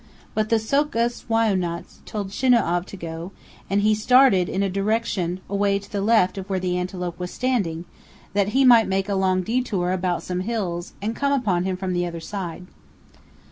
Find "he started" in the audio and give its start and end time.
3.81-4.49